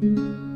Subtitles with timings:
[0.00, 0.49] Música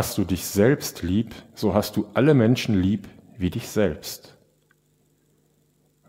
[0.00, 4.34] Hast du dich selbst lieb, so hast du alle Menschen lieb wie dich selbst.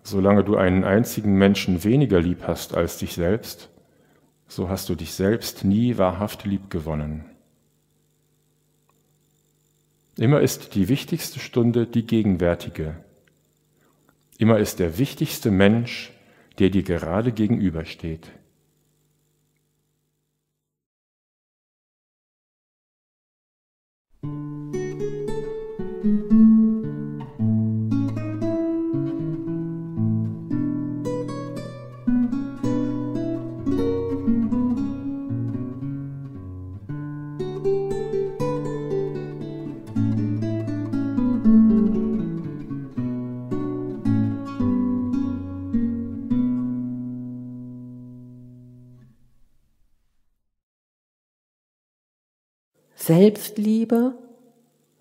[0.01, 3.69] Solange du einen einzigen Menschen weniger lieb hast als dich selbst,
[4.47, 7.25] so hast du dich selbst nie wahrhaft lieb gewonnen.
[10.15, 12.95] Immer ist die wichtigste Stunde die gegenwärtige.
[14.37, 16.13] Immer ist der wichtigste Mensch,
[16.59, 18.31] der dir gerade gegenübersteht.
[53.01, 54.13] Selbstliebe,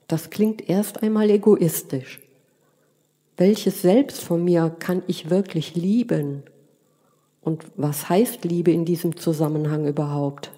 [0.08, 2.20] das klingt erst einmal egoistisch.
[3.36, 6.42] Welches Selbst von mir kann ich wirklich lieben?
[7.42, 10.50] Und was heißt Liebe in diesem Zusammenhang überhaupt?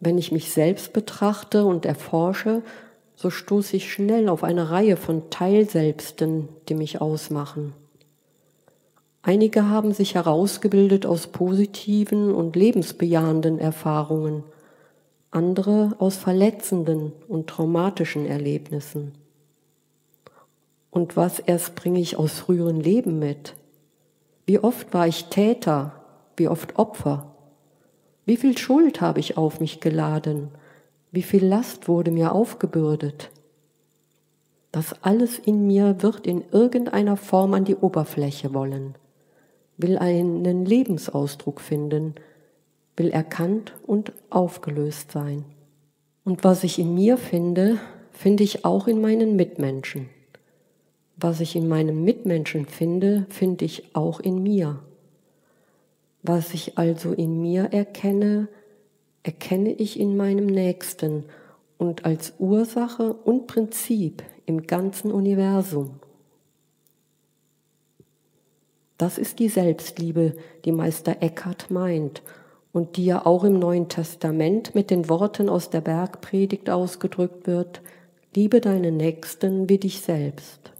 [0.00, 2.62] Wenn ich mich selbst betrachte und erforsche,
[3.14, 7.74] so stoße ich schnell auf eine Reihe von Teilselbsten, die mich ausmachen.
[9.20, 14.42] Einige haben sich herausgebildet aus positiven und lebensbejahenden Erfahrungen
[15.32, 19.12] andere aus verletzenden und traumatischen Erlebnissen.
[20.90, 23.54] Und was erst bringe ich aus früheren Leben mit?
[24.44, 26.04] Wie oft war ich Täter,
[26.36, 27.34] wie oft Opfer?
[28.26, 30.48] Wie viel Schuld habe ich auf mich geladen?
[31.10, 33.30] Wie viel Last wurde mir aufgebürdet?
[34.70, 38.94] Das alles in mir wird in irgendeiner Form an die Oberfläche wollen,
[39.76, 42.14] will einen Lebensausdruck finden,
[42.96, 45.44] will erkannt und aufgelöst sein.
[46.24, 47.78] Und was ich in mir finde,
[48.12, 50.08] finde ich auch in meinen Mitmenschen.
[51.16, 54.78] Was ich in meinem Mitmenschen finde, finde ich auch in mir.
[56.22, 58.48] Was ich also in mir erkenne,
[59.22, 61.24] erkenne ich in meinem Nächsten
[61.78, 65.94] und als Ursache und Prinzip im ganzen Universum.
[68.98, 72.22] Das ist die Selbstliebe, die Meister Eckhart meint
[72.72, 77.82] und die ja auch im Neuen Testament mit den Worten aus der Bergpredigt ausgedrückt wird,
[78.34, 80.72] liebe deinen Nächsten wie dich selbst.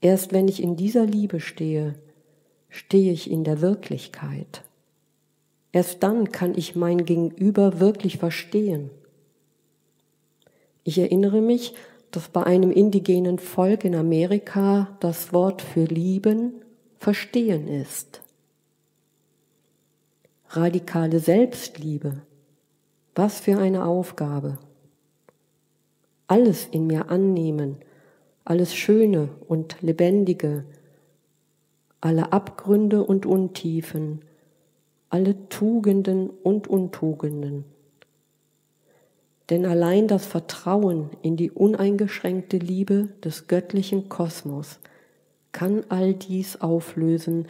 [0.00, 1.94] Erst wenn ich in dieser Liebe stehe,
[2.68, 4.62] stehe ich in der Wirklichkeit.
[5.70, 8.90] Erst dann kann ich mein Gegenüber wirklich verstehen.
[10.82, 11.74] Ich erinnere mich,
[12.10, 16.52] dass bei einem indigenen Volk in Amerika das Wort für lieben
[16.98, 18.22] verstehen ist
[20.50, 22.22] radikale Selbstliebe.
[23.14, 24.58] Was für eine Aufgabe.
[26.26, 27.76] Alles in mir annehmen,
[28.44, 30.64] alles Schöne und Lebendige,
[32.00, 34.20] alle Abgründe und Untiefen,
[35.10, 37.64] alle Tugenden und Untugenden.
[39.50, 44.78] Denn allein das Vertrauen in die uneingeschränkte Liebe des göttlichen Kosmos
[45.52, 47.48] kann all dies auflösen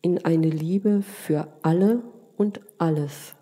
[0.00, 2.02] in eine Liebe für alle
[2.36, 3.35] und alles.